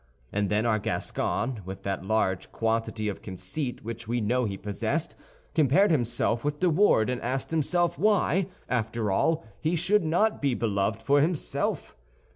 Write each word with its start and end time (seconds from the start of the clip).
And 0.33 0.49
then 0.49 0.65
our 0.65 0.79
Gascon, 0.79 1.61
with 1.63 1.83
that 1.83 2.03
large 2.03 2.51
quantity 2.51 3.07
of 3.07 3.21
conceit 3.21 3.83
which 3.83 4.07
we 4.07 4.19
know 4.19 4.45
he 4.45 4.57
possessed, 4.57 5.15
compared 5.53 5.91
himself 5.91 6.43
with 6.43 6.59
De 6.59 6.71
Wardes, 6.71 7.11
and 7.11 7.21
asked 7.21 7.51
himself 7.51 7.99
why, 7.99 8.47
after 8.67 9.11
all, 9.11 9.43
he 9.59 9.75
should 9.75 10.03
not 10.03 10.41
be 10.41 10.55
beloved 10.55 11.03
for 11.03 11.21
himself? 11.21 11.95